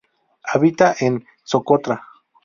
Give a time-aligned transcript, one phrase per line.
[0.51, 2.01] Habita en Socotra.